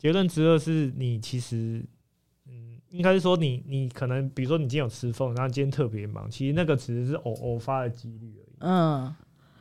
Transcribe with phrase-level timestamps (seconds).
[0.00, 1.84] 结论之二是你其实，
[2.48, 8.56] 嗯，应该是说你你可能比如说你今天有吃凤，然后今天特别忙，其实那个只是偶偶发的几率而已。
[8.60, 9.14] 嗯，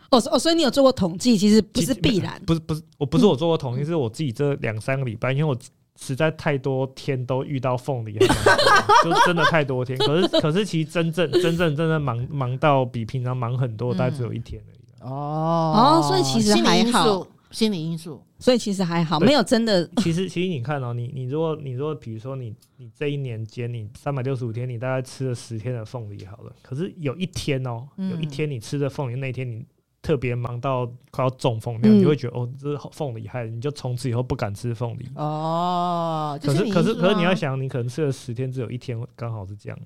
[0.09, 5.55] 哦哦，所以你有做过统计，其实不是必然，不是不是，我不是我做过统计，是我自己这两三个礼拜，因为我。
[6.01, 8.13] 实在太多天都遇到凤梨，
[9.03, 9.99] 就真的太多天。
[9.99, 14.79] 可是可是其实真正真正真的忙忙到比平常忙很多，大概只有一天而已。
[15.01, 19.87] 哦哦，所以其实还好，心理因素，所以其实还好，没有真的。
[19.97, 26.55] 其实其实你看哦，你你如果你如果比如说你你这一年间你三百六十五天，你大概吃了十天的凤梨好了。
[26.61, 29.65] 可是有一天哦，有一天你吃的凤梨那天你。
[30.01, 35.05] 特别忙到快要中风那样，你会觉得哦，这是凤梨害，你就从此以后不敢吃凤梨。
[35.15, 39.77] 哦，可是可是可是你要想，你可能吃了十天，只有一天刚好是这样。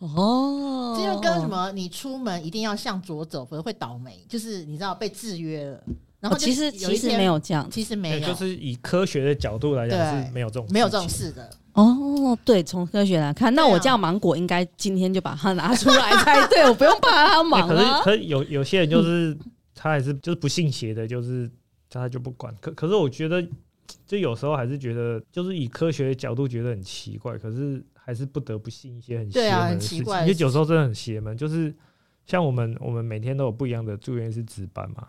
[0.00, 1.70] 哦，这就跟什么？
[1.70, 4.24] 你出门一定要向左走，否则会倒霉。
[4.28, 5.84] 就是你知道被制约了。
[6.22, 11.50] 然后其实其实没有这样，其实没有，就是以科学的角度来讲是没有这种没有这种事的。
[11.74, 17.68] 哦，对，从科学来看，那我这样芒果应该今天就把它拿出来才 对，我不用怕它忙。
[17.68, 19.36] 可是可是有有些人就是。
[19.74, 21.50] 他还是就是不信邪的，就是
[21.90, 22.54] 他就不管。
[22.60, 23.44] 可可是我觉得，
[24.06, 27.36] 就有时候还是觉得，就是以科学的角度觉得很奇怪。
[27.36, 29.98] 可是还是不得不信一些很邪门的事情。
[29.98, 31.74] 因为有时候真的很邪门，就是
[32.26, 35.08] 像我们我们每天都有不一样的住院医师值班嘛。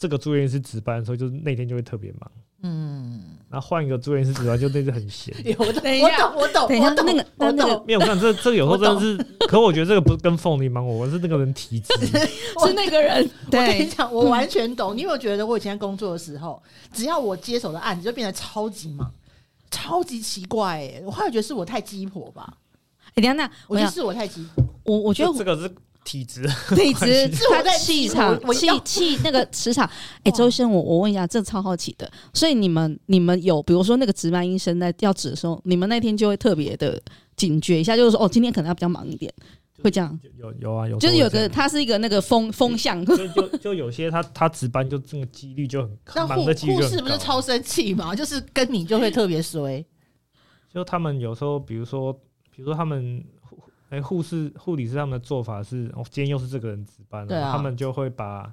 [0.00, 2.30] 这个住院医师值班的时候，就是那天就会特别忙。
[2.62, 5.34] 嗯，然后换一个住院师值班，就那次很闲。
[5.58, 6.68] 我懂，我懂，我懂。
[6.68, 7.84] 等一下，那个，我懂。
[7.86, 12.06] 没有，我看这这个有时候真的是，可我觉得这个不是跟凤梨忙，我是那个人体质，
[12.66, 13.22] 是那个人。
[13.46, 14.96] 我跟你讲，我完全懂。
[14.96, 16.62] 你有没有觉得我以前工作的时候，
[16.92, 19.12] 只要我接手的案子，就变得超级忙，
[19.70, 20.80] 超级奇怪。
[20.80, 22.56] 哎，我后来觉得是我太鸡婆吧？
[23.10, 24.64] 哎，等下，那我觉得是我太鸡婆。
[24.84, 25.70] 我我觉得这个是。
[26.04, 26.42] 体质，
[26.74, 29.88] 体质， 他在气场，气气那个磁场。
[30.24, 32.10] 哎，周医生，我我问一下，这超好奇的。
[32.32, 37.00] 所以你们你们有，比如说那个值班医生在要值的时候，你们那天就会特别的
[37.36, 39.32] 警觉一下，就是说，哦，今天可能要比较忙一点，
[39.82, 40.18] 会这样？
[40.38, 46.88] 有有啊，有，就是有个他是一个那个风风向，就就就有些他他值班就这个几率就很高，忙的几率很高。
[46.88, 48.14] 护士不是超生气嘛？
[48.14, 49.84] 就是跟你就会特别衰。
[50.72, 53.22] 就他们有时候，比如说，比如说他们。
[53.90, 58.52] 哎，护士、护理师他们的做法是，哦，今天又是这个人值班了，啊、他们就会把，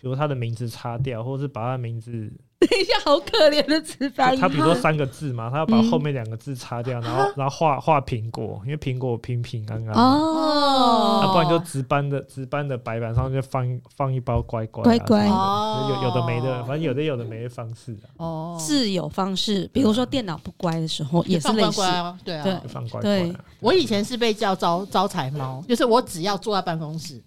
[0.00, 2.32] 比如他的名字擦掉，或者是把他的名字。
[2.58, 4.34] 等一下，好可怜的值班。
[4.34, 9.94] 他比如说三个字嘛，他要把后面两个字擦掉，然后然后画画苹果，因为苹果平平安安。
[9.94, 11.20] 哦。
[11.22, 14.82] 那不然就值班的值班的白板上就放放一包乖乖。
[14.82, 15.26] 乖乖。
[15.26, 17.94] 有有的没的，反正有的有的没的方式。
[18.16, 18.56] 哦。
[18.58, 21.82] 自有方式，比如说电脑不乖的时候也是类似。
[22.24, 22.42] 对啊。
[22.42, 22.68] 对。
[22.68, 23.34] 放乖乖。
[23.60, 27.22] 我以前是被叫招招财猫，就是我只要坐在办公室。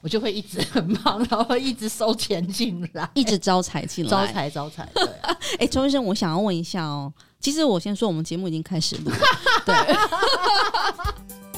[0.00, 4.88] 我就会一直很忙， 然后一直收钱进来，一直招财进来，招财招财。
[4.94, 5.04] 对，
[5.60, 9.18] 哎，周医生，我想要问一下哦，其实我先说，我们节目已经开始录了，
[9.66, 9.74] 对。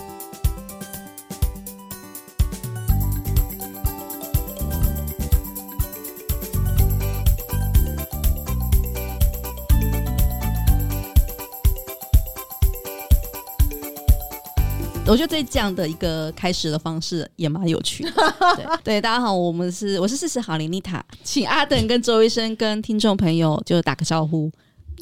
[15.12, 18.10] 我觉得这样的一个开始的方式也蛮有趣的。
[18.56, 24.50] 对，对，大家好，我们是我是四十好林丽塔，请阿等跟周医生跟听众朋友就打个招呼。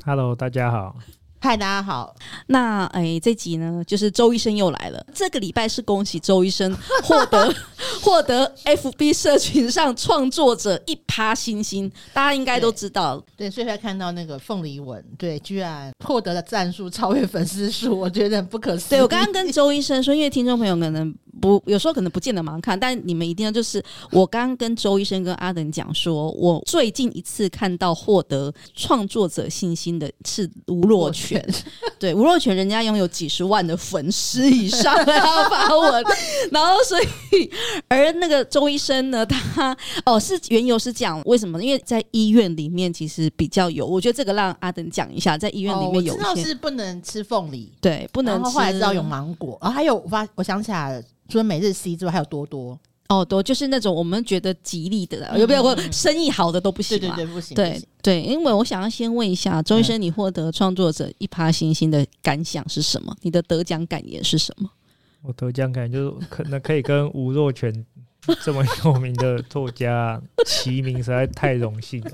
[0.05, 0.97] Hello，大家好。
[1.43, 2.15] 嗨，大家好。
[2.49, 5.03] 那哎，这集呢，就是周医生又来了。
[5.15, 6.71] 这个礼拜是恭喜周医生
[7.03, 7.51] 获得
[8.03, 13.25] 获得 FB 社群上创作者一趴星星，大家应该都知道。
[13.39, 18.99] 对，所以才看到那个凤梨文，对，居然获得了赞数超越粉丝数，我觉得很不可思议。
[18.99, 31.55] 对，我刚刚跟周医生说，因为听众朋友可能不有时候可能不见得蛮看，但你们一定要就是我刚刚跟周医生跟阿等讲说，我最近一次看到获得创作者信心的是吴若权。
[31.99, 36.05] 对，吴若权人家拥有几十万的粉丝以上的发文，
[36.51, 37.51] 然后所以
[37.89, 41.63] 而那个周医生呢，他哦是缘由是讲为什么？
[41.63, 48.43] 因为在医院里面其实比较有，我觉得这个让阿登讲一下，在医院里面有些、哦、我知道是不能吃凤梨，对，不能吃。
[48.43, 52.79] 然后后来知道有芒果，啊、哦，还有我发我想起来了，除了每日 C 之外，还有多多。
[53.11, 57.57] 哦，多就是那种我们觉得吉利的，有没有过生意好的都不行对对对，不行。
[57.57, 63.13] 对对，因为我想要先问一下周医生，你获得创作者一趴星星的感想是什么？
[63.23, 64.71] 你的得奖感言是什么？
[65.23, 67.85] 我得奖感言就是可能可以跟吴若权
[68.45, 72.13] 这么有名的作家齐名，实在太荣幸了。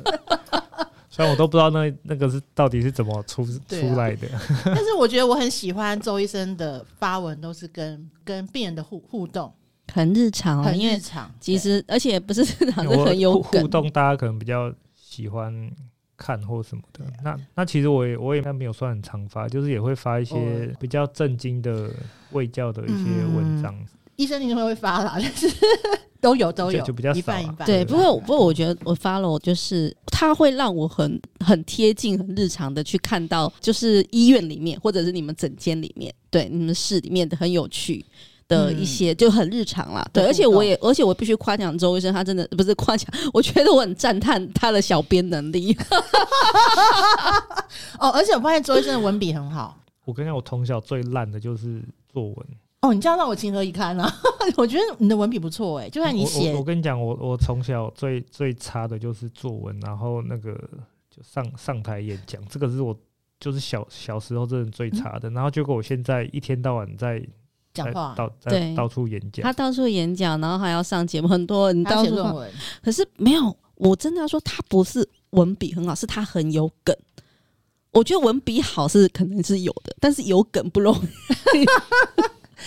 [1.10, 4.26] 虽然我都不知道那那个是到底是怎么出出来的，
[4.64, 9.52] 但是我觉得我很喜欢周医生的发文，都是跟跟病人的互互动。
[9.92, 11.30] 很日常，哦很日常。
[11.40, 13.88] 其实，而且不是日常，是很有互动。
[13.90, 15.70] 大家可能比较喜欢
[16.16, 17.04] 看或什么的。
[17.22, 21.90] 那那其实我也我也没有算很常发，就是也会发一些比较震惊的
[22.32, 23.04] 卫教的一些
[23.34, 23.74] 文章。
[23.74, 23.86] 嗯、
[24.16, 25.46] 医生你会会发啦， 但是
[26.20, 27.18] 都有都有，就，就比较少、啊。
[27.18, 38.04] 一半一半对，不过不过我觉得我 follow 就是它会让我很很贴近、很日常的去看到，就是医院里面或者是你们诊间里面，对你们室里面的很有趣。
[38.48, 45.76] 的一些就很日常啦，嗯、对，而且我也，而且我必须夸奖周医生，他真的不是夸奖，我觉得我很赞叹他的小编能力。
[47.98, 49.76] 哦，而且我发现周医生的文笔很好。
[50.04, 52.36] 我跟你讲，我从小最烂的就是作文。
[52.82, 54.08] 哦，你这样让我情何以堪啊！
[54.56, 60.52] 我觉得你的文笔不错哎、欸，就算你写，我跟你讲，我我从小最最差的就是作文，然后那个
[61.10, 62.96] 就上上台演讲，这个是我
[63.40, 65.28] 就是小小时候真的最差的。
[65.30, 67.20] 嗯、然后结果我现在一天到晚在。
[67.84, 72.16] 讲话到对到处演讲，他到处演讲，然后还要上节目， 很多人到处。
[72.82, 76.96] 可是没有，我真的要说，他不是文笔很好，是他很有梗。
[77.92, 81.64] 我觉得文笔好是可能是有的，但是有梗不容易。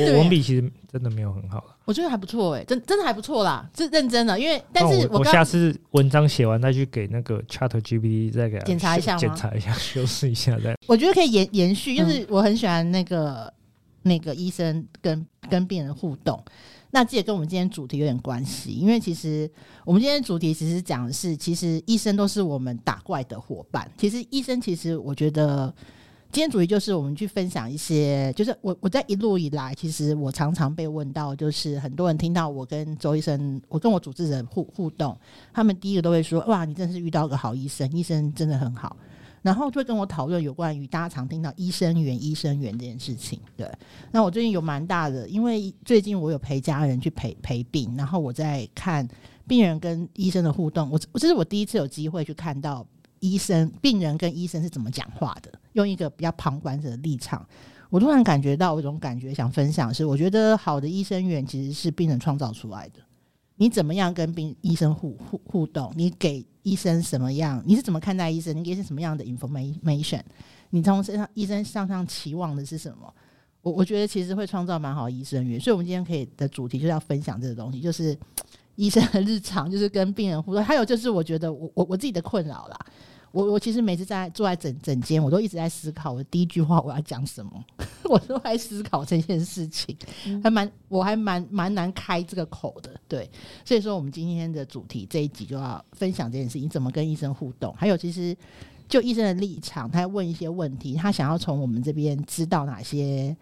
[0.00, 4.38] 我文笔其实真的没有很好了，我觉得还不错哎、欸，真真的还不错啦，是认真的。
[4.38, 10.76] 因为但是我，我下次文章写完再去给那个 ChatGPT 再给他检查一下，检查一下， 修饰一下再。
[10.86, 13.52] 我觉得可以延延续，就是我很喜欢那个。
[14.08, 16.42] 那个医生跟跟病人互动，
[16.90, 19.50] 那这也跟我们今天主题有点关系，因为其实
[19.84, 23.90] 我们今天主题其实讲的是，其实医生都是我们打怪的伙伴。
[23.96, 25.72] 其实医生，其实我觉得
[26.32, 35.18] 今天主题就是我们去分享一些，就是我我在一路以来，其实我常常被问到，就是很多人听到我跟周医生，我跟我主治人互互动，
[35.52, 38.96] 他们第一个都会说：哇，你真是遇到个好医生，医生真的很好。
[39.42, 43.40] 然后就跟我讨论有关于大家常听到医生缘、医生缘这件事情。
[43.56, 43.70] 对，
[44.10, 49.06] 那我最近有蛮大的，因为最近我有陪家人去陪陪病，然后我在看
[49.46, 50.90] 病人跟医生的互动。
[50.90, 52.86] 我这是我第一次有机会去看到
[53.20, 57.46] 医生、病人跟医生是怎么讲话的，用一个比较旁观者的立场。
[57.90, 63.00] 我突然感觉到一种感觉，想分享是，我觉得好的医生缘其实是病人创造出来的。
[63.58, 65.92] 你怎么样跟病医生互互互动？
[65.94, 67.62] 你给医生什么样？
[67.66, 68.56] 你是怎么看待医生？
[68.56, 70.22] 你给是什么样的 information？
[70.70, 73.12] 你从身上医生身上期望的是什么？
[73.60, 75.58] 我我觉得其实会创造蛮好的医生缘。
[75.58, 78.16] 所以，我们今天可以的主题就是要分享这个东西，就是
[78.76, 80.62] 医生的日常，就是跟病人互动。
[80.62, 82.78] 还有就是，我觉得我我我自己的困扰啦。
[83.30, 87.64] 我我其实每次在坐在整整间，我都一直在思考，我第一句话我要讲什么，
[88.04, 89.96] 我都在思考这件事情，
[90.42, 93.30] 还蛮我还蛮蛮难开这个口的，对，
[93.64, 98.36] 所以说我们今天的主题这一集就要分享这件事情，你怎么跟医生互动，还有其实
[98.88, 103.36] 就医生的立场，他要问一些问题，他想要从我们这边知道哪些。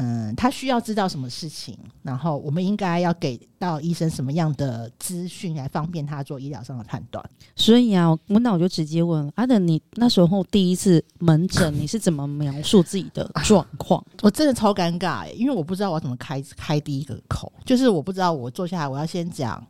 [0.00, 7.24] 嗯，他需要知道什么事情，然后我们应该要给到医生什么样的资讯，来方便他做医疗上的判断。
[7.56, 14.00] 所以啊，我那我就直接问阿德，你那时候第一次门诊，你是怎么描述自己的状况？
[14.22, 19.66] 我真的超尴尬欸，因为我不知道我要怎么开开第一个口，就是我不知道我坐下来我要先讲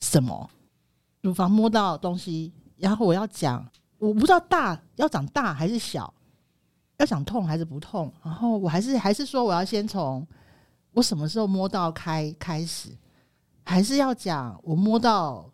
[0.00, 0.48] 什么，
[1.22, 3.68] 乳房摸到东西，然后我要讲，
[3.98, 6.14] 我不知道大要长大还是小。
[6.98, 8.12] 要想痛还是不痛？
[8.22, 10.26] 然后我还是还是说我要先从
[10.92, 12.90] 我什么时候摸到开开始，
[13.64, 15.50] 还是要讲我摸到，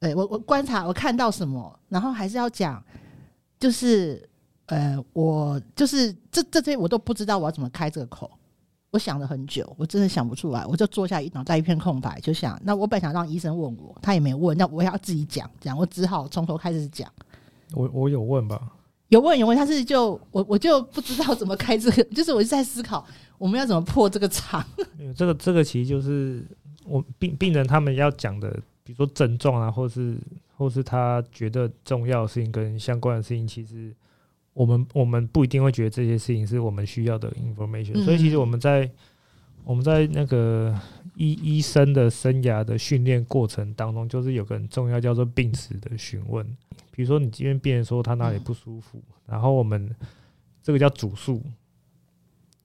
[0.00, 2.82] 哎，我我观察我看到什么，然后还是要讲，
[3.58, 4.28] 就是
[4.66, 8.30] 呃，我就是这这些我都不知道我要怎么开这个口。
[8.92, 17.08] 我想了很久，我真的想不出来，我就坐下一脑袋一片空白，就想那我本想让医生问我，他也没问，那我要自己讲讲，我只好从头开始讲。
[17.72, 18.72] 我我有问吧。
[19.10, 23.04] 有问有问，他是就我我就不知道怎么开这个，就是我就在思考
[23.38, 24.64] 我们要怎么破这个场。
[25.16, 26.42] 这个这个其实就是
[26.84, 28.50] 我病病人他们要讲的，
[28.84, 30.16] 比如说症状啊，或是
[30.56, 33.92] 或是他觉得重要的事情跟相关的事情，其实
[34.52, 38.04] 我们我们不一定会觉得这些事情是我们需要的 information，嗯。
[38.04, 38.88] 所以其实我们在
[39.64, 40.74] 我们在那个
[41.14, 46.44] 医医生的生涯的训练过程当中，就是有个很重要叫做病史的询问。
[46.90, 49.94] 比如说，你今天病人说他哪里不舒服，然后我们
[50.62, 51.42] 这个叫主诉，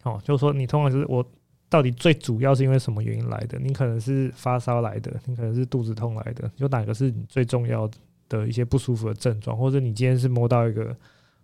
[0.03, 1.25] 哦，就是说你通常就是我
[1.69, 3.59] 到底最主要是因为什么原因来的？
[3.59, 7.89] 你可能是发烧来的，你可能是肚子痛来的，有哪个是你最重要
[8.27, 9.57] 的一些不舒服的症状？
[9.57, 10.95] 或者你今天是摸到一个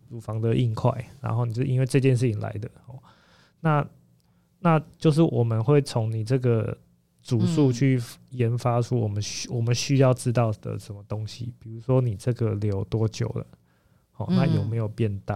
[0.10, 0.91] 乳房的硬块，
[1.22, 2.70] 然后你是因为这件事情来的？
[2.88, 3.00] 哦，
[3.62, 3.88] 那
[4.62, 6.77] 那就是我们会从你这个。
[7.24, 8.01] 主诉去
[8.32, 13.46] 研发出我们需我们需要知道的什么东西，比如说你这个瘤多久了，
[14.15, 15.36] 哦，那有没有变大，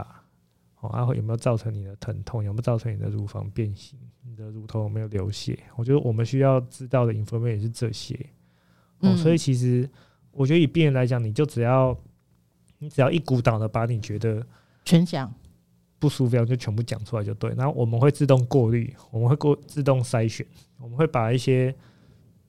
[0.79, 5.59] 哦，然后有没有造成你的疼痛，有没有造成你的乳房变形，你的乳头有没有流血？
[5.75, 8.17] 我觉得我们需要知道的 information 是这些，
[9.01, 9.87] 哦，所以其实
[10.31, 11.95] 我觉得以病人来讲，你就只要
[12.79, 14.43] 你只要一股脑的把你觉得
[14.85, 15.31] 全讲
[15.97, 17.53] 不舒服，就全部讲出来就对。
[17.55, 20.45] 然后我们会自动过滤，我们会过自动筛选，
[20.79, 21.73] 我们会把一些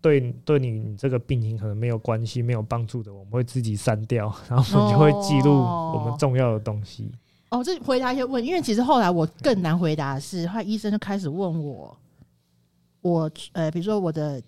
[0.01, 7.11] 对对你你这个病情可能没有关系、没有帮助的，我们会自己删掉， 然后我们就会记录我们重要的东西。
[7.51, 11.97] 哦，这回答一些问，因为其实后来我更难回答的是，后来医生就开始问我，
[13.01, 14.43] 我呃，比如说我的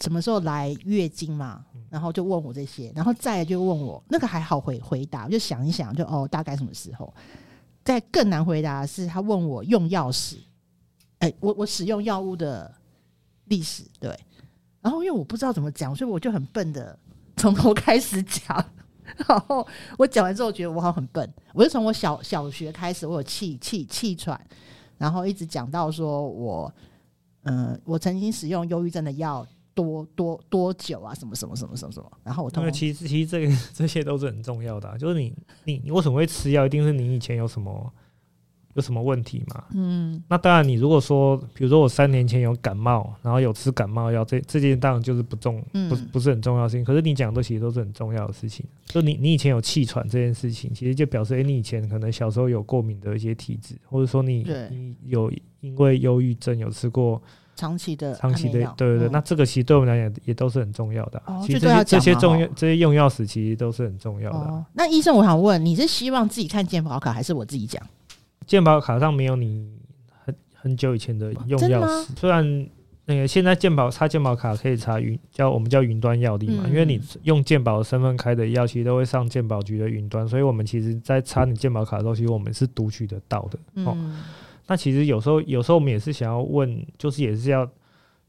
[0.00, 7.14] 什么时候来月经嘛，然后就问我这些，然后再来就问我那个还好回回答，我就想一想就，就哦大概什么时候。
[7.84, 10.36] 再更难回答的是，他问我用药史，
[11.18, 12.72] 哎、我我使用药物的
[13.46, 14.18] 历史，对，
[14.80, 16.98] 然后因为我不知道怎么讲，所以我就很笨的
[17.36, 18.64] 从头开始讲。
[19.28, 19.66] 然后
[19.98, 21.28] 我讲完之后，觉得我好像很笨。
[21.52, 24.40] 我就从我小小学开始，我有气气气喘，
[24.96, 26.72] 然后一直讲到说我，
[27.42, 31.14] 嗯、我曾经使用忧郁症的药多多多久啊？
[31.14, 32.12] 什么什么什么什么什么？
[32.24, 36.66] 然后我通其实其实这个 这些都是很重要的、啊，就是你你你为什么会吃药？
[36.66, 37.92] 一定是你以前有什么。
[38.74, 39.64] 有什么问题嘛？
[39.74, 46.82] 嗯，那当然，你如果说，比如说我三年前有感冒，然后有吃感冒药，这这件当然就是不重，不不是很重要的事情。
[46.82, 48.64] 可是你讲的其实都是很重要的事情。
[48.86, 57.22] 就你你以前有气喘这件事情，其实就表示，哎，你以前可能小时候有过敏的一些体质，或者说你你有因为忧郁症有吃过
[57.54, 59.08] 长期的长期的，对对对。
[59.10, 61.22] 那这个其实对我们来讲也都是很重要的。
[61.46, 64.64] 其实这些这些重要这些用药史其实都是很重要的。
[64.72, 67.82] 那医生，我想问，你是希望自己看健保卡，还是我自己讲？
[68.46, 69.70] 健保卡上没有你
[70.24, 72.66] 很很久以前的用药史，虽然
[73.04, 83.84] 那个现在健保插健保卡可以查云，叫我们叫云端药历嘛，因为你用健保的身份开的药，其实都会上健保局的云端，所以我们其实在插你健保卡的时候，其实我们是读取得到的。
[83.84, 83.96] 哦，
[84.66, 87.70] 那其实有时候有时候我们也是想要问，就是也是要。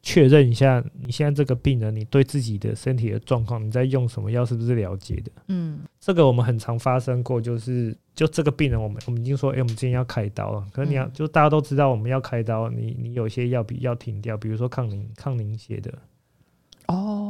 [0.06, 5.32] 确认一下，你现在这个病人，你对自己的身体的状况，你在用什么药，是不是了解的？
[5.48, 15.94] 嗯，这个我们很常发生过，就是就这个病人，我们我们已经说，哎、欸，我们今天要开刀了，可是你要、嗯、就大家都知道我们要开刀，你你有些药比要停掉，比如说抗凝抗凝血的。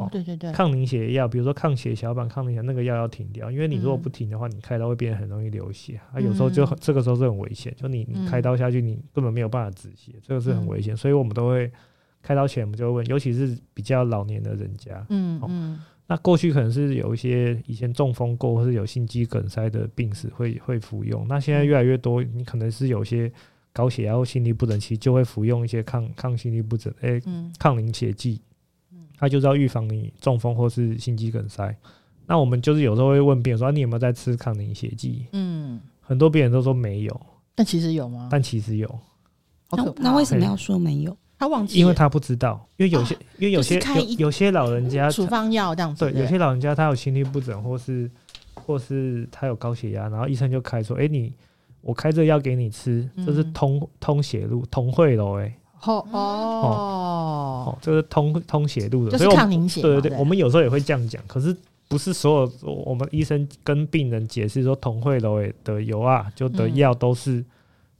[0.06, 11.72] 哦，对对对，抗凝血药，比如说抗血小板、抗凝血那个药要停掉，因为你如果不停的话，你开刀会变得很容易流血，啊，有时候就这个时候是很危险，就你你开刀下去，你根本没有办法止血，这个是很危险，所以我们都会。
[12.26, 23.30] 开刀前我们就会问，尤其是比较老年的人家，嗯嗯，那过去可能是有一些以前中风过或是有心肌梗塞的病史会会服用，那现在越来越多，你可能是有些
[23.74, 28.40] 高血压或心律不整，其实就会服用一些抗抗心律不整，诶、欸，抗凝血剂，
[29.24, 31.74] 它就是要预防你中风或是心肌梗塞。
[32.28, 35.26] 那我们就是有时候会问病人说，啊、你有没有在吃抗凝血剂？
[35.32, 37.22] 嗯，很多病人都说没有，
[37.56, 38.28] 但其实有吗？
[38.30, 39.00] 但其实有，
[39.72, 41.16] 那那为什么要说没有？
[41.40, 48.12] 他忘记，因为他不知道，因为有些，因为有些有有些老人家处方药这样子，对，有些老人家他有心律不整，或是
[48.54, 51.34] 或是他有高血压，然后医生就开说，哎，你
[51.80, 55.54] 我开这个药给你吃，这是通通血路，通惠喽，哎，
[55.86, 57.66] 哦哦。
[57.66, 61.56] 哦，这是通通血路的，就是抗凝血，对对对，我们有时候也会这样讲，可是
[61.88, 67.44] 不是所有我们医生跟病人解释说同惠楼的油啊，就的药都是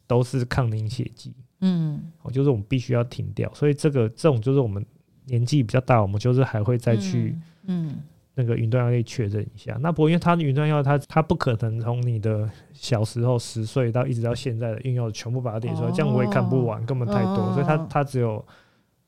[0.08, 1.32] 都是抗凝血剂。
[1.62, 4.86] 嗯，哦，就是我们必须要停掉，所以这个这种就是我们
[5.28, 7.38] 年纪比较大，我们就是还会再去，
[7.68, 7.96] 嗯，
[8.36, 9.74] 那个云端药历确认一下。
[9.76, 18.44] 嗯、那不过因为它的云端药，它它不可能从你的小时候十岁到一直到现在的用药全部把它列出来，哦、这样我也看不完，根本太多，哦、所以它它只有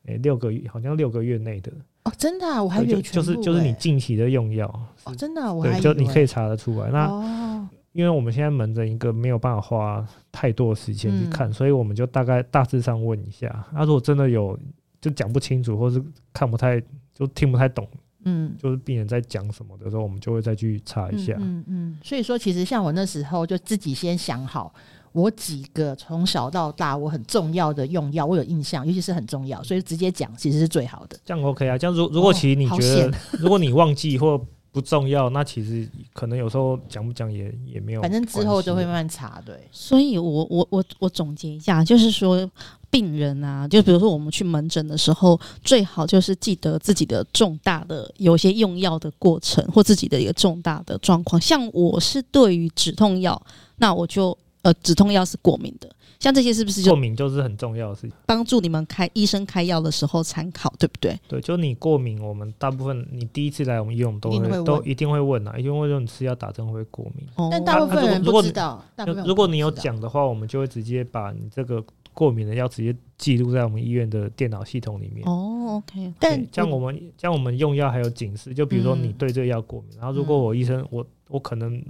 [0.04, 1.72] 诶、欸、六个月，好像六个月内的
[2.04, 4.66] 哦，真的、啊，我还以为全部、欸、就是就是你近期的用药
[5.04, 7.06] 哦，真的、啊，我还就你可以查得出来那。
[7.06, 13.48] 哦因为我们现在门诊一个没有办法花太多的时间去看，嗯、所以我们就大概大致上问一下。
[13.72, 14.54] 那、啊、如果真的有
[15.00, 16.78] 就讲不清楚，或是看不太
[17.14, 17.88] 就听不太懂，
[18.26, 21.32] 嗯，就是病人在讲什么的时候，我们就会再去查一下。
[21.38, 21.98] 嗯嗯，嗯。
[22.02, 24.74] 所以说，其实像我那时候就自己先想好，
[25.12, 31.18] 我几个从小到大我很重要的用药，我有印象，尤其是很重要，所以直接讲其实是最好的。
[31.24, 31.78] 这样 OK 啊？
[31.78, 32.78] 这样如如果其实你觉
[33.08, 34.38] 得，如果你忘记或
[34.72, 39.56] 不重要，那其实可能有时候讲不讲也也没有，反正之后就会慢慢查，对。
[39.72, 42.50] 所以我我我我总结一下，就是说
[42.96, 51.38] 病人啊，就比如说我们去门诊的时候，最好就是记得自己的重大的有些用药的过程，或自己的一个重大的状况。
[51.38, 53.38] 像我是对于止痛药，
[53.76, 55.90] 那我就呃止痛药是过敏的。
[56.18, 61.20] 像这些是不是就过敏就是很重要的事情，帮助你们开医生开药的时候参考，对不对？
[61.28, 67.26] 对，就你过敏，我们大部分你第一次来我们医院，我们都都一定会问啊，一定会问你吃药打针会不会过敏。
[67.50, 68.82] 但大部分人不知道。
[69.26, 71.84] 如果你有讲的话，我们就会直接把你这个
[72.16, 75.28] 过敏的药直接记录在我们医院的电脑系统里面。
[75.28, 76.14] 哦，OK。
[76.18, 81.84] 但像我们像我们用药还有警示，就比如说你对这个药过敏，嗯、然后如果我医生我我可能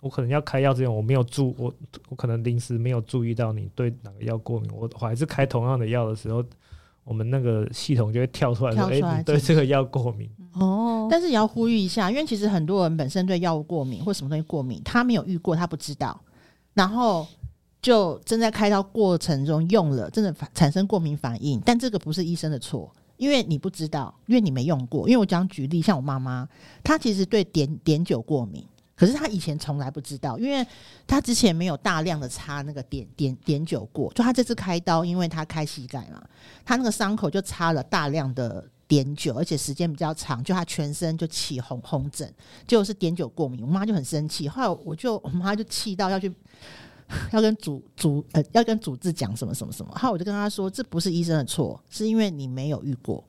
[0.00, 1.70] 我可能要开药之前我没有注我
[2.08, 6.42] 我可能临时没有注意到你对哪个药过敏，我我还是开同样的药的时候。
[7.08, 16.20] 我们那个系统就会跳出来说：“哎、欸，你对这个药过敏哦。”但是也要呼吁一下，因为其实很多人本身对药物过敏或什么东西过敏，他没有遇过，他不知道，
[16.74, 17.24] 然后
[17.86, 21.62] 就正在开刀过程中用了，真的产生过敏反应。
[21.64, 25.08] 但这个不是医生的错，因为你不知道，因为你没用过。
[25.08, 26.48] 因为我讲举例，像我妈妈，
[26.82, 28.66] 她其实对碘碘酒过敏。
[28.96, 30.66] 可是她以前从来不知道，因为
[31.06, 34.12] 她之前没有大量的擦那个碘碘碘酒过。
[34.14, 36.20] 就她这次开刀，因为她开膝盖嘛，
[36.64, 42.28] 她那个伤口就擦了大量的碘酒，而且时间比较长，就她全身就起红红疹，
[42.66, 43.62] 就是碘酒过敏。
[43.62, 46.34] 我妈就很生气，后来我就我妈就气到要去
[47.32, 49.92] 要跟主主呃要跟主治讲什么什么什么。
[49.94, 53.24] 后来我就跟他说，这不是医生的错，是因为你没有遇过，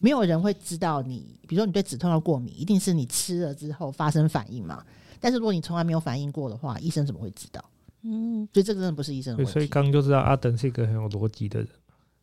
[0.00, 4.84] 没有人会知道你，比如说你对止痛药过敏，一定是你吃了之后发生反应嘛。
[5.20, 7.64] 但是如果你从来没有反应过的话，医生怎么会知道？
[8.02, 9.52] 嗯，所以这个真的不是医生的问题。
[9.52, 11.68] 所以刚刚就知道阿等是一个很有逻辑的人。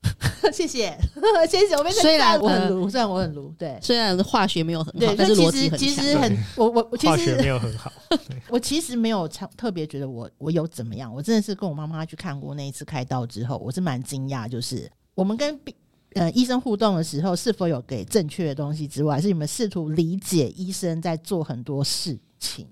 [0.54, 0.98] 谢谢，
[1.50, 1.76] 谢谢。
[1.76, 5.78] 我虽然我很卢，虽然我很卢，对，虽然化学没有很好，对，但是逻辑很。
[5.78, 7.92] 其实很，我我我其实化学没有很好。
[8.50, 11.14] 我其实没有特别觉得我我有怎么样。
[11.14, 15.74] 我真的是跟我妈妈去看过那一次开刀之后，我是蛮惊讶，就是我们跟病
[16.14, 22.68] 呃医生互动的时候，是否有给正确的东西之外，是你们试图理解医生在做很多事情。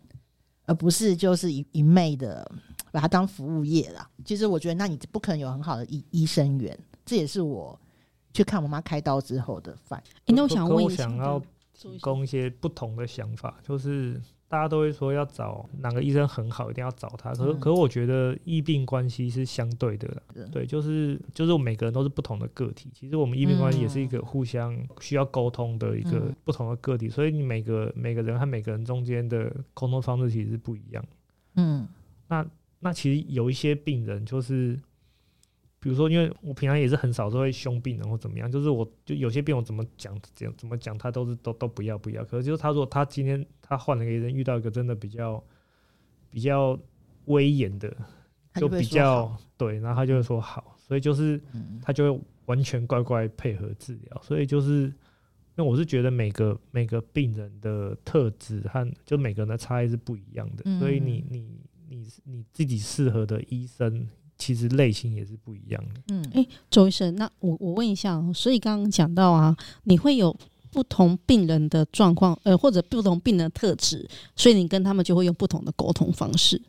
[0.66, 2.50] 而不是就是一一昧的
[2.90, 4.10] 把它当服务业啦。
[4.24, 6.80] 其实我觉得，那你不可能有很好的医医生缘。
[7.06, 7.80] 这也是我
[8.34, 10.14] 去看我妈开刀之后的反应。
[10.28, 11.42] 欸，那我想问一下，我想要
[11.74, 14.22] 提供一些不同的想法，就是。
[14.50, 17.34] 大家都会说要找哪个医生很好，一定要找他。
[17.34, 22.92] 可是，可是我觉得医病关系是相对的，对，就是就是我们每个人都是不同的个体。
[22.94, 27.10] 其实我们医病关系也是一个互相需要沟通的一个不同的个体。
[27.10, 31.04] 所以你每个每个人和每个人中间的沟通方式其实是不一样。
[31.56, 31.88] 嗯，
[32.28, 32.46] 那
[32.80, 34.80] 那其实有一些病人就是。
[35.84, 42.24] 比如说，因为我平常也是很少都会凶病人或怎么样，就是我就有些病我怎么讲怎怎么讲，他都是都都不要不要。
[42.24, 45.43] 可是就是他说他今天他换了一个人，遇到一个真的比较
[46.30, 46.80] 比较
[47.26, 47.93] 威严的，
[48.56, 51.38] 就比较对，然后他就会说好，所以就是
[51.82, 54.22] 他就会完全乖乖配合治疗。
[54.24, 54.93] 所以就是因
[55.58, 64.08] 为我是觉得每个每个病人的特质和就每个人的差异是不一样的，所以你你你你自己适合的医生。
[64.43, 66.01] 其实类型也是不一样的。
[66.10, 70.36] 嗯，哎、欸，周医生，那我我问一下，所以刚刚讲到啊，你会有
[70.69, 76.62] 不同病人的状况，呃，或者不同病人的特质，所以你跟他们就会用不同的沟通方式，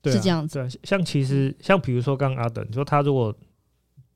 [0.00, 0.54] 對啊、是这样子。
[0.54, 3.32] 对、啊，像其实像比如说刚刚阿等说他如果，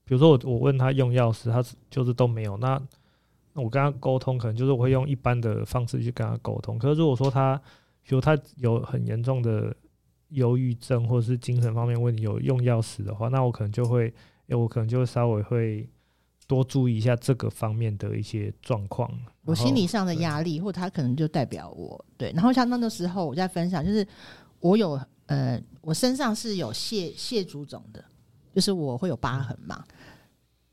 [0.04, 1.60] 比如说我我问他用药时，他
[1.90, 2.80] 就是都没有，那
[3.54, 6.78] 我跟他沟通可能就是我会用一般的方式去跟他沟通。
[6.78, 7.60] 可是如果说他，
[8.04, 9.74] 比如他有很严重的。
[10.32, 14.12] 忧郁症或者是精神方面问题有用药史的话，那我可能就会，
[14.48, 15.88] 欸、我可能就稍微会
[16.46, 19.10] 多注意一下这个方面的一些状况。
[19.44, 22.32] 我心理上的压力，或他可能就代表我对。
[22.32, 24.06] 然后像那个时候我在分享，就是
[24.60, 28.04] 我有呃，我身上是有蟹蟹足肿的，
[28.54, 29.84] 就是我会有疤痕嘛。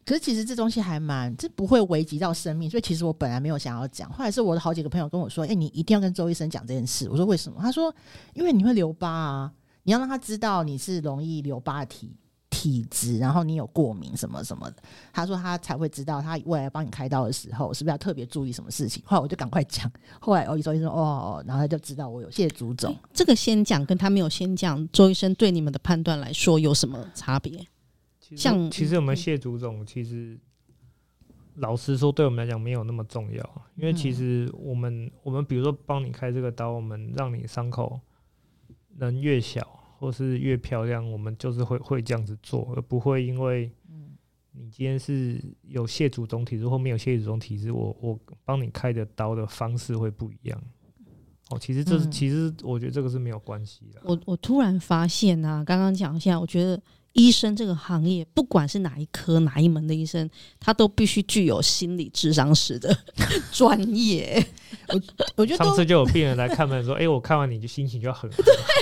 [0.10, 4.12] 可是其实这东西还蛮，这不会危及到生命，所以其实我本来没有想要讲。
[4.12, 7.94] 后来是我的好几个朋友跟我说：“哎、你一定要跟周医生讲这件事。”我说：“为什么？”他说
[8.34, 9.52] ：“因为你会留疤啊，
[9.84, 12.12] 你要让他知道你是容易留疤的体
[12.50, 14.78] 体质，然后你有过敏什么什么的。”
[15.14, 19.04] 他说他才会知道，他未来帮你开刀的时候是不是要特别注意什么事情。
[19.06, 19.88] 后来我就赶快讲。
[20.20, 22.96] 后来哦，周医生哦哦，然后他就知道我有蟹足肿。
[23.14, 27.64] 这个先讲跟他没有先讲，周医生对你们的判断来说有什么差别？
[28.36, 30.40] 像其实我们谢祖总，其实
[31.56, 33.62] 老实说，对我们来讲没有那么重要。
[33.76, 38.00] 因为其实我们我们比如说帮你开这个刀，我们让你伤口
[38.98, 43.72] 能越小或是越漂亮，我们就是会会这样子做，而不会因为
[44.52, 50.62] 你今天是有谢祖总体质或没有谢祖总体质，我我帮你开的刀的方式会不一样。
[51.50, 54.00] 哦，其实这是其实我觉得这个是没有关系的。
[54.04, 56.80] 我我突然发现啊，刚刚讲一下，我觉得。
[57.14, 62.96] 医生这个行业，不管是哪一科哪一门的医生，他都必须具有心理智商师的
[63.52, 64.46] 专业。
[64.88, 65.02] 我
[65.38, 68.38] 我觉得上次就有病人来看门说：“哎、 欸，我看完你就心情就很好，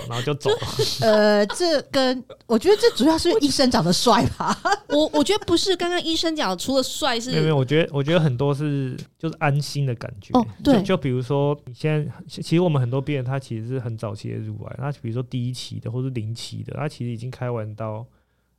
[0.10, 0.58] 然后就走了。
[1.02, 4.58] ”呃，这跟我觉得这主要是医生长得帅吧？
[4.90, 10.38] 我我觉得不是，刚刚医生讲除了帅是，没有没有，我觉得我觉得很多是就是安心的感觉。
[10.38, 18.06] 哦，对，就，就比如说你现在，其实我们很多病人他其实是很早期的入来，他比如说第一期的或是零期的，他其实已经开完刀。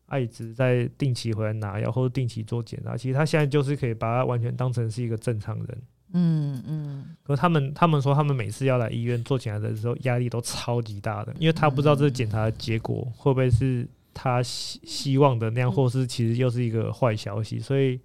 [0.08, 5.82] 爱滋在定期回来拿药或者定期做检查，其实他现在就是可以把它完全当成是一个正常人。
[6.14, 7.16] 嗯嗯。
[7.22, 18.00] 可是他们他们说，他们每次要来医院做检查的时候，压力都超级大的，因为他不知道这个检查的结果会不会是他希希望的那样，或是其实又是一个坏消息，所以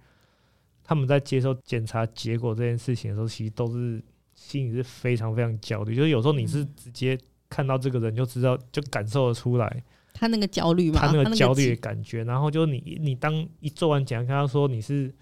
[0.84, 4.02] 他们在接受检查结果这件事情的时候，其实都是
[4.34, 5.96] 心里是非常非常焦虑。
[5.96, 9.82] 就是有时候你是直接看到这个人就知道，就感受得出来。
[10.16, 15.12] 他那个焦虑嘛，他那个焦虑的感觉，然后就你你当一做完检查，跟他说你是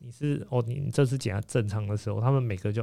[0.00, 2.82] 你是哦，你你这次检查正常的时候，他们每个就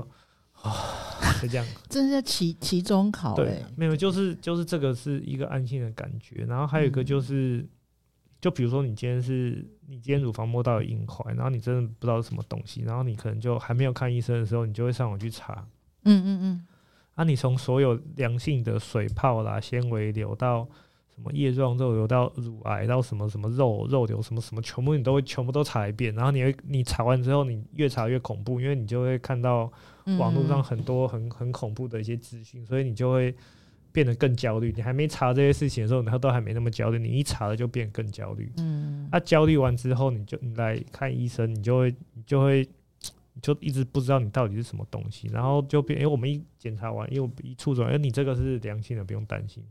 [0.54, 0.74] 啊，
[1.42, 7.70] 就这样，这是期期中考，对，没有，就是就是这个是一个安心的感觉，然后还有一个就是，嗯、
[8.40, 15.68] 就比如说你今天是你今天乳房摸到有硬块，然后你真的不知道是什么东西，然后你可能就还没有看医生的时候，你就会上网去查，
[16.06, 16.68] 嗯嗯嗯，
[17.16, 20.66] 啊，你从所有良性的水泡啦、纤维瘤到。
[21.18, 29.72] 什么叶状肉瘤到乳癌到什么什么肉肉瘤什么什么，全部你都会全部都查一遍，然后你会你查完之后，你越查越恐怖，因为你就会看到
[30.20, 33.36] 网络上很多很很恐怖的一些资讯，所以你就会
[33.92, 34.72] 变得更焦虑。
[34.76, 38.54] 你还没查这些事情的时候，然后都还没那么焦虑，你一查了就变得更焦虑。
[38.58, 42.64] 嗯，那焦虑完之后，你就你来看医生，你就会你就会
[43.42, 49.64] 就一直不知道你到底是什么东西，然后就变，因为我们一检查完，因为我一触诊，哎，你这个是良性的，不用担心。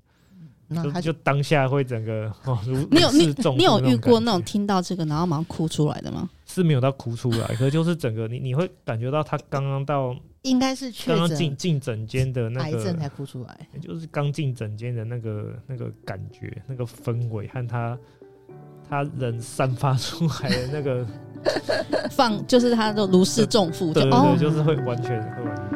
[0.82, 3.26] 就就当下会整个哦，如 你有你
[3.56, 6.28] 你有遇过那种听到这个然后马上哭出来的吗？
[6.46, 17.98] 是没有到哭出来，可是就是整个你你会感觉到他刚刚到应该是刚刚进进诊间的那个癌症才哭出来，就是刚进诊间的那个那个感觉那个氛围和他
[18.88, 21.06] 他人散发出来的那个
[22.10, 25.75] 放就是他的如释重负，对对对，就是会完全会完全。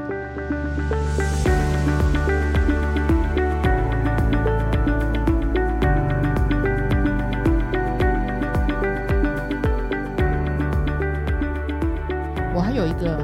[12.81, 13.19] 有一个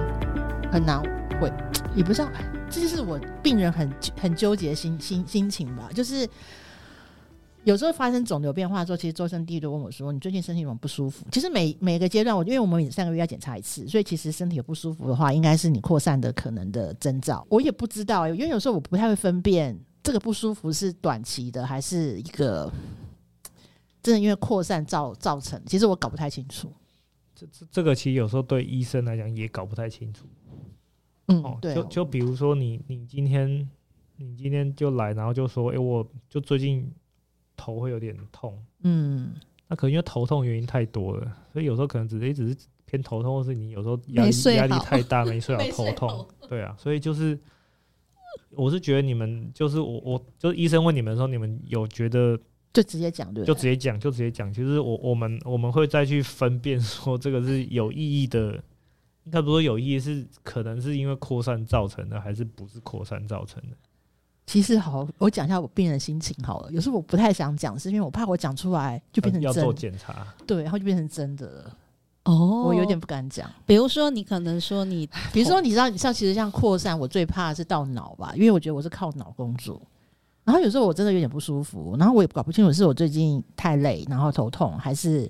[0.71, 1.03] 很难
[1.41, 1.51] 会，
[1.95, 2.31] 也不知道，
[2.69, 3.91] 这就是我病人很
[4.21, 5.89] 很纠结心心心情吧。
[5.95, 6.29] 就是
[7.65, 17.47] 有时候发生肿瘤变化的时候，其实周生第一都问我说：“你最近身体有没有不舒服？”其实每每个阶段，我因为我们每三个月要检查一次，所以其实身体有不舒服的话，应该是你扩散的可能的征兆。
[17.49, 22.71] 我也不知道，因为有时候我不太会分辨这个不舒服是短期的还是一个
[24.03, 25.59] 真的因为扩散造造成。
[25.65, 26.71] 其实我搞不太清楚。
[27.37, 30.27] 这这这个其实有时候对医生来讲也搞不太清楚，
[31.27, 33.69] 嗯，哦、对哦，就就比如说你你今天
[34.17, 36.91] 你今天就来，然后就说，哎、欸，我就最近
[37.55, 39.35] 头会有点痛，嗯，
[39.69, 47.39] 那可能因为头痛原因太多了，所以有时候可能只是只是偏头痛，或是你有时候压力压力太大没睡好 头痛，对啊，所以就是
[48.53, 52.41] 我是觉得你们就是我我就是医生问你们的时候，你们有觉得？
[52.77, 54.53] 就直接讲对，就直接讲，就直接讲。
[54.53, 58.53] 其实我我们我们会再去分辨说这个是有意义的，
[59.25, 63.77] 应该不说有意义，是可能是因为扩散造成的，还是不是扩散造成的？
[64.45, 66.71] 其实好，我讲一下我病人的心情好了。
[66.71, 71.77] 有时候我不太想讲，是因为我怕我讲出来就变成真要做检查，对，然后就变成真的了。
[72.25, 73.51] 哦，我有点不敢讲。
[73.65, 79.81] 比如说，你可能说你，比如说你知道，你像其实像扩散，我最怕的是到脑吧，因为我觉得我是靠脑工作。
[80.47, 85.29] 然后有时候我真的有点不舒服，然后我也搞不清楚是我最近太累，然后头痛，还是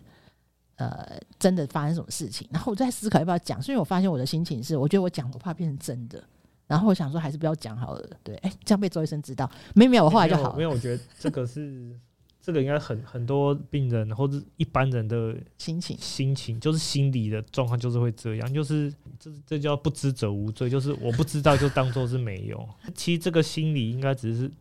[0.77, 2.47] 呃真的发生什么事情。
[2.53, 6.23] 然后我在思考要不要讲，所以我发现我的心情是，我觉得我讲我怕变成真的，
[6.67, 8.07] 然后我想说还是不要讲好了。
[8.23, 10.57] 对，哎，这样被周医生知道，没有没有，我后来就好了。
[10.59, 11.99] 没有我觉得 这个是
[12.43, 22.69] 这个应该很很多病人或者一般人的心情心情，就是心理的状况就是会这样，就是这这叫不知者无罪，就是我不知道就当做是没有。
[22.95, 24.53] 其实这个心理应该只是。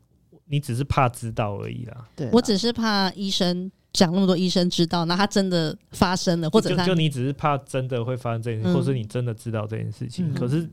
[0.46, 2.08] 你只是怕知道而已啦。
[2.16, 10.32] 对啦，我只是怕医生讲那么多，医生知道，那他真的发生了，或者就，就你只是怕真的会发生这件事，嗯、或是你真的知道这件事情。
[10.32, 10.70] 嗯、可是，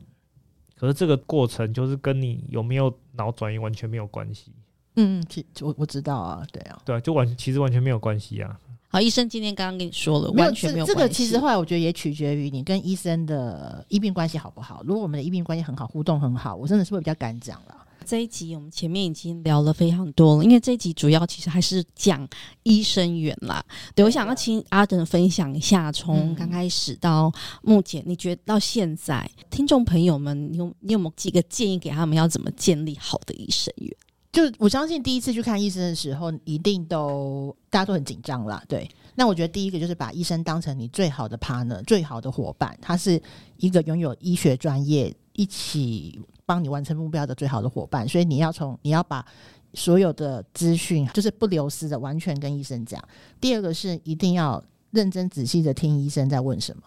[0.77, 4.53] 可是这个过程就是跟你有没有脑转移完全没有关系。
[4.97, 8.59] 嗯，其我我知道啊，对啊，对啊，就完其实完全没有关系啊。
[8.89, 11.01] 好，医生今天刚刚跟你说了，完全没有关系。
[11.01, 14.83] 这个其实后来我觉得也取决于你跟医生的医病关系好不好。
[14.85, 17.82] 如果我们的医病关系很好，互动很好，我真的是会比较敢讲了。
[18.03, 22.29] 这一集我们前面已经聊了非常多了，因为这一集主要其实还是讲
[22.65, 23.65] 医生缘啦。
[23.95, 33.91] 对，我想要请阿登分享一下，从刚开始到目前，你觉得到现在，听众朋友们，你有你有没有几个建议给他们，要怎么建立好的医生缘？
[34.33, 38.63] 就我相信第一次去看医生的时候，一定都大家都很紧张啦。
[38.67, 43.23] 对，那我觉得第一个就是把医生当成你最好的 partner，最好的伙伴，他是
[43.59, 46.21] 一个拥有医学专业一起。
[46.53, 49.25] 帮你完成目标的最好的伙伴，所以你要从你要把
[49.73, 53.03] 所有的资讯就是不流失的，完全跟医生讲。
[53.41, 56.83] 第二个是一定要认真仔细的听医生在问什么，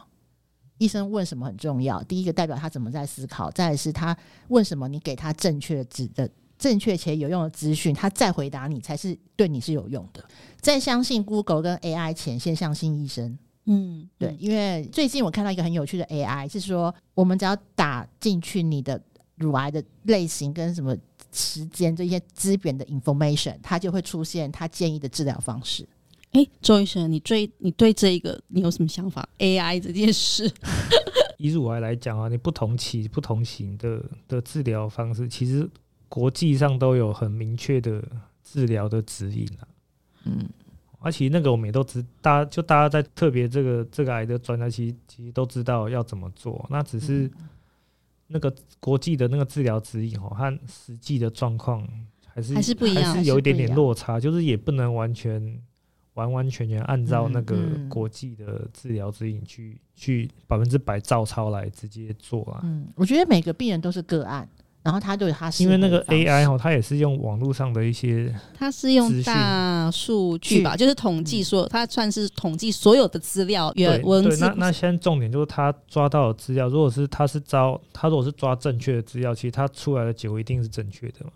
[0.78, 2.04] 医生问什么很重要。
[2.04, 4.16] 第一个代表他怎么在思考，再来是他
[4.50, 10.24] 问什么，你给他正确的、的正确且有用的资讯，他再回答你才是对你是有用的。
[10.62, 13.36] 在相信 Google 跟 AI 前，先相信医生。
[13.66, 19.02] 嗯，对，因为最近我看到一个很有趣的 AI，是说我们只要打进去你的
[19.36, 20.96] 乳癌的类型跟什么
[21.32, 25.88] 时间这些基本的 information，它就会出现它建议的治疗方式。
[26.32, 30.52] 哎、欸，周医生，你对你对这一个你有什么想法？AI 这件事，
[31.38, 35.70] 以乳癌来讲啊，你不同期不同型的的治疗方式，其实
[36.10, 38.04] 国际上都有很明确的
[38.44, 39.68] 治疗的指引啊。
[40.26, 40.50] 嗯。
[41.00, 46.66] 而且那个我们也都知，大家就大家在特别这个这个癌的专家，其实其实都知道要怎么做。
[46.72, 47.30] 那只是
[48.28, 51.88] 那个国际的那个治疗指引哦，和实际的状况
[52.28, 55.62] 还是还是不一样，还是有一点点落差，就是也不能完全
[56.16, 57.58] 完完全全按照那个
[57.90, 62.62] 国际的治疗指引去去百分之百照抄来直接做啊。
[62.64, 64.50] 嗯，我觉得每个病人都是个案。
[64.86, 74.38] 然后他对他因为那个 AI 哦，他也是用网络上的一些，他是用大数据吧，就是统计说，他算是统计所有的资料原文字。
[74.38, 81.32] 那那现在重点就是他抓到的资料，如果是他是招他如果是抓正确的资料，其实他出来的结果一定是正确的嘛。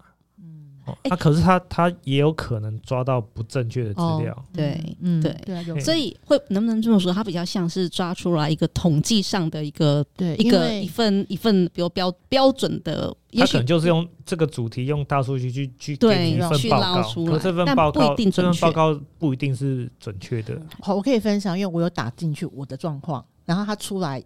[1.03, 7.13] 那、啊、可是他他也有可能抓到不正确的资料，哦、对，嗯，对，对，所以会能不能这么说？
[7.13, 20.61] 他比较像是抓出来一个统计上的一个，对，一个一份一份，比如标标准的，他可能就是用这个主题用大数据去去给你一份报告，可这份报告这份报告不一定是准确的。
[20.81, 24.23] 好，我可以分享，因为我有打进去我的状况，然后他出来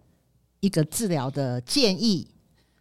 [0.60, 2.26] 一个治疗的建议，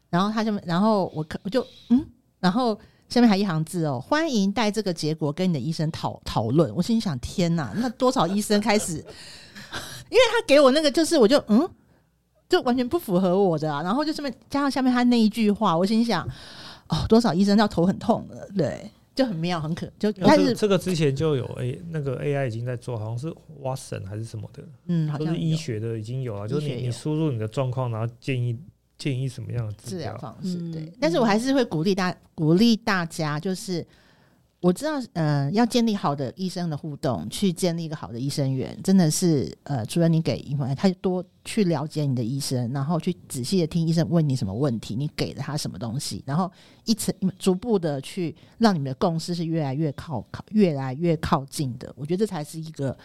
[0.09, 2.05] 然后他就然后我可我就嗯，
[2.39, 2.79] 然后。
[3.13, 6.73] 下面还一行字哦，欢迎带这个结果跟你的医生讨讨论。
[6.75, 8.93] 我心想，天哪，那多少医生开始？
[8.95, 11.69] 因为他给我那个，就是我就嗯，
[12.49, 13.83] 就完全不符合我的啊。
[13.83, 16.27] 然后就这么加上下面他那一句话，我心想，
[16.87, 20.11] 哦，多少医生要头很痛了，对，就很妙，很可就。
[20.13, 28.57] 但是这个之前就有 A 那个 AI 已经在做，好像是 Watson 还是什么的，嗯，好像就是医学的已经有了，就是你你输入你的状况，然后建议。
[29.03, 30.57] 建议什么样的治疗方式？
[30.71, 33.85] 对，但是我还是会鼓励大鼓励大家，就是
[34.61, 46.49] 我知道，呃，要建立好的医生的互动，去建立一个好的医生缘，真的是，呃，除了你给医生，他多去了解你的医生，然后去仔细的听医生问你什么问题，你给了他什么东西，然后
[46.85, 51.93] 一层逐步的去让你们的共识是越来越靠靠越来越靠近的。
[51.97, 52.97] 我觉得这才是一个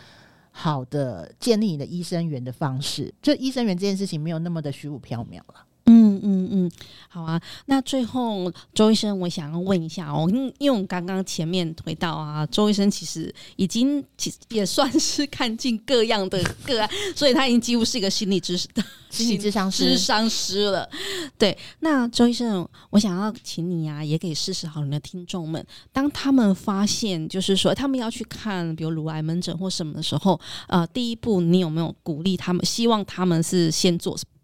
[0.52, 3.12] 好的建立你的医生缘的方式。
[3.20, 5.64] 就医生缘这件事情，没有那么的虚无缥缈了。
[6.22, 6.70] 嗯嗯嗯，
[7.08, 7.40] 好啊。
[7.66, 18.56] 那最后周医生，我想要问一下哦，因因为我们刚刚前面回到啊，周医生其实已经其实也算是看尽各样的个案，所以他已经几乎是一个心理咨
[19.10, 19.96] 心理智商师
[20.28, 20.88] 师了。
[21.38, 32.64] 对，那周医生，我想要请你啊，也给四十好人的听众们，当他们发现就是说他们要去看比如乳癌门诊或什么的时候，呃，第一步你有没有鼓励他们？
[32.64, 34.37] 希望他们是先做什么？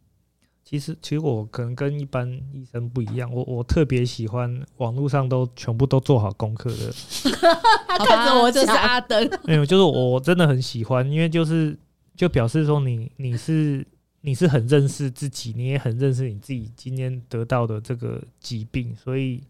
[0.64, 6.92] 其实，其实我可能跟一般医生不一样，我我特别喜欢网络上都全部都做好功课的。
[7.87, 11.79] 他看着我就是阿登， 没有，就是我真的很喜欢，因为就是
[12.16, 13.87] 就表示说你你是
[14.22, 19.42] 你是很认识自己，你也很认识你自己今天得到的这个疾病，所以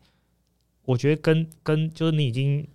[0.84, 2.66] 我觉得跟跟就是你已经。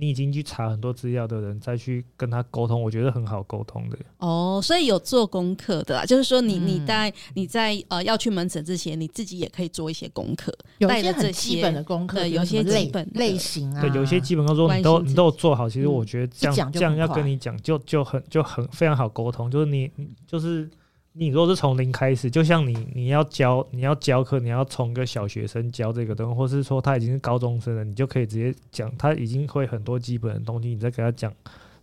[0.00, 3.98] 你已经去查很多资料的人，再去跟他沟通，我觉得很好沟通的。
[4.18, 15.68] 哦，所以有做功课的啦，就是说你你在你在呃要去门诊之前，你自己也可以做一些功课，有一些很基本的功课，有些基本类型啊，对，有些基本功说你都你都有做好。
[15.68, 19.90] 其实我觉得这样这样要跟你讲，就就很就很非常好沟通，就是你
[20.26, 20.70] 就是。
[21.18, 31.34] 你如果是从零开始，就像你你要教你要教课，你要从个小学生教这个东西，或是说他已经是高中生了，你就可以直接讲，他已经会很多基本的东西，你再给他讲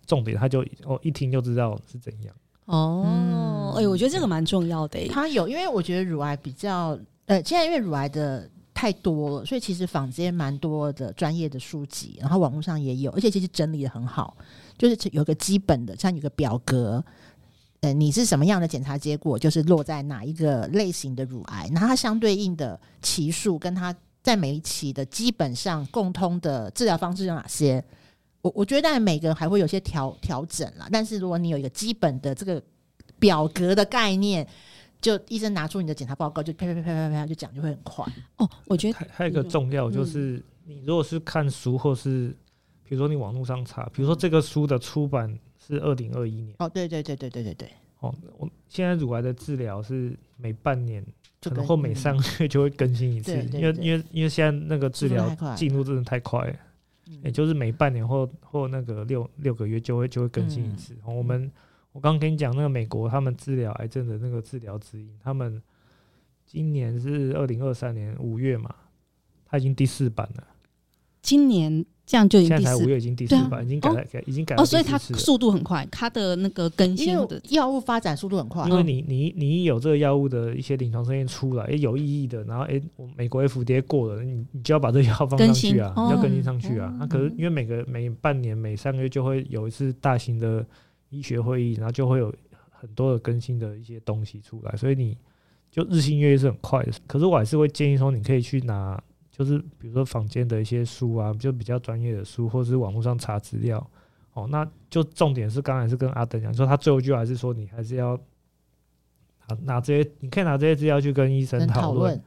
[0.05, 2.33] 重点，他就哦一听就知道是怎样。
[2.63, 5.05] 哦，哎、嗯欸，我觉得这个蛮重要的。
[5.09, 14.37] 他有，因为我觉得乳癌比较呃，现在因为乳癌的太多了，所以其实坊间蛮多的专业的书籍，然后网络上也有，而且其实整理的很好，
[14.77, 17.03] 就是有个基本的，像有个表格。
[17.93, 27.83] 你是什么样的检查结果，就是落在哪一个类型的乳癌，那它相对应的期数跟它在每一期的基本上共通的治疗方式有哪些？
[28.41, 32.61] 我我觉得当然每个人还会有些调调整啦，但是如果你有一个基本的这个
[33.17, 34.47] 表格的概念，
[35.01, 38.05] 就医生拿出你的检查报告，就啪啪啪啪啪啪就讲就会很快。
[38.37, 42.35] 哦，我觉得还还有一个重要就是你如果是看书，或是
[42.83, 51.05] 比如说你网络上查，比如说这个书的出版是二零二一年，哦，对对对对对对对，哦，我现在乳癌的治疗是每半年。
[51.41, 56.55] 可能或每三个月就会更新一次，对对对，因为因为因为现在那个治疗进度真的太快了，
[57.21, 60.95] 也就是每半年或或那个六六个月就会就会更新一次。
[61.05, 61.51] 嗯、我们
[61.91, 65.61] 我刚刚跟你讲那个美国他们治疗癌症的那个治疗指引，他们
[66.47, 68.73] 今年是二零二三年五月嘛，
[69.45, 70.47] 他已经第四版了。
[71.21, 71.85] 今年。
[72.05, 74.61] 这样就已经第四，现在才五月已经第四版，啊、已经改了，改、哦、已经改了。
[74.61, 78.67] 哦，所以它速度很快，它的那个更新的药物发展速度很快。
[78.69, 82.79] 因为你你你有这个药物的一些临床试验出来，诶，有意义的，然后诶，
[83.15, 86.93] 美国 FDA 过了，你你就要把这个药放上去啊，你要更新上去啊。
[86.99, 90.63] 那、可是因为每个每半年每三个月就会有一次大型的
[91.09, 92.31] 医学会议，然后就会有
[92.69, 95.17] 很多的更新的一些东西出来，所以你
[95.71, 96.91] 就日新月异是很快的。
[97.07, 99.01] 可是我还是会建议说，你可以去拿。
[99.37, 103.85] 就是比如说坊间的一些书啊，就比较专业的书，或者是网络上查资料，
[104.31, 108.17] 哦，那就重点是刚才是跟阿登讲说，他最后一句还是说你还是要
[109.49, 112.21] 拿拿这些，你可以拿这些资料去跟医生讨论，因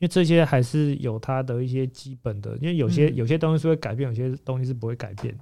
[0.00, 5.32] 为这些还是有他的一些基本的，因为有些有些东西是会改变，有些东西是不会改变。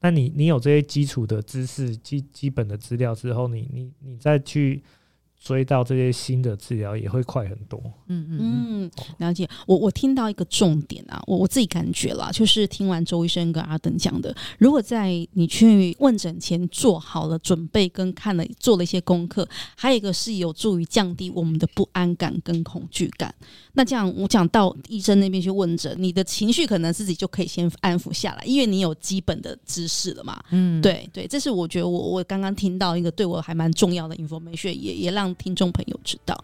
[0.00, 4.82] 那你你有这些基础的知识、基基本的资料之后，你你你再去。
[5.40, 7.80] 追到这些新的治疗也会快很多。
[8.08, 9.48] 嗯嗯嗯，了解。
[9.66, 23.32] 我我听到一个重点啊，我我自己感觉啦，就是听完周医生跟阿登讲的，如果在你去问诊前做好了准备，跟看了做了一些功课，还有一个是有助于降低我们的不安感跟恐惧感。
[23.74, 30.42] 那这样我讲到医生那边去问诊，你的情绪可能自己就可以先安抚下来，因为你有基本的知识了嘛。
[30.50, 35.27] 嗯，对对，这是我觉得我我刚刚听到一个对我还蛮重要的 information，也也让。
[35.36, 36.36] 听众朋友知道，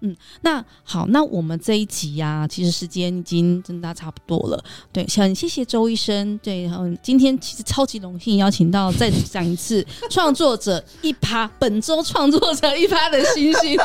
[0.00, 4.64] 嗯，那好，那我们这一集呀、啊，其实时间已经真的差不多了。
[4.92, 6.36] 对，很谢谢周医生。
[6.42, 13.78] 对，然后今天其实超级荣幸邀请到再讲一次 创作者一趴，本周创作者一趴的星星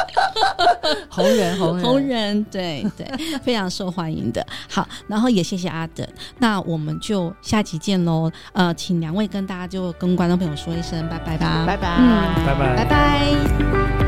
[1.09, 3.07] 红人，红人，红人，对对，
[3.39, 4.45] 非常受欢迎的。
[4.69, 6.05] 好，然后也谢谢阿德，
[6.39, 8.29] 那我们就下集见喽。
[8.51, 14.00] 呃，请两位跟大家就跟观众朋友说一声拜拜吧，拜拜，嗯，拜拜，拜拜。